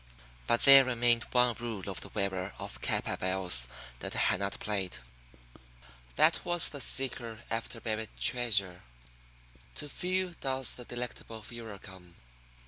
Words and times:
But 0.47 0.63
there 0.63 0.83
remained 0.83 1.25
one 1.31 1.55
rule 1.59 1.87
of 1.87 2.01
the 2.01 2.09
wearer 2.09 2.55
of 2.57 2.81
cap 2.81 3.07
and 3.07 3.19
bells 3.19 3.67
that 3.99 4.15
I 4.15 4.19
had 4.19 4.39
not 4.39 4.59
played. 4.59 4.97
That 6.15 6.43
was 6.43 6.69
the 6.69 6.81
Seeker 6.81 7.43
after 7.51 7.79
Buried 7.79 8.09
Treasure. 8.19 8.81
To 9.75 9.87
few 9.87 10.33
does 10.41 10.73
the 10.73 10.85
delectable 10.85 11.43
furor 11.43 11.77
come. 11.77 12.15